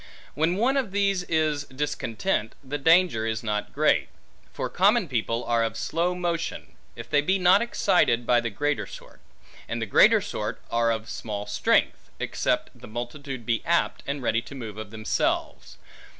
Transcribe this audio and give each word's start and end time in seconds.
When 0.33 0.55
one 0.55 0.77
of 0.77 0.91
these 0.93 1.21
is 1.25 1.65
discontent, 1.65 2.55
the 2.63 2.79
danger 2.79 3.27
is 3.27 3.43
not 3.43 3.71
great; 3.71 4.07
for 4.51 4.67
common 4.67 5.07
people 5.07 5.43
are 5.43 5.63
of 5.63 5.77
slow 5.77 6.15
motion, 6.15 6.73
if 6.95 7.07
they 7.07 7.21
be 7.21 7.37
not 7.37 7.61
excited 7.61 8.25
by 8.25 8.39
the 8.41 8.49
greater 8.49 8.87
sort; 8.87 9.21
and 9.69 9.79
the 9.79 9.85
greater 9.85 10.19
sort 10.19 10.59
are 10.71 10.91
of 10.91 11.07
small 11.07 11.45
strength, 11.45 12.09
except 12.19 12.71
the 12.73 12.87
multitude 12.87 13.45
be 13.45 13.61
apt, 13.63 14.01
and 14.07 14.23
ready 14.23 14.41
to 14.41 14.55
move 14.55 14.77
of 14.79 14.89
themselves. 14.89 15.77